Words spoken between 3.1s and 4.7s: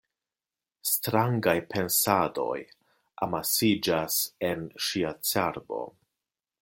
amasiĝas en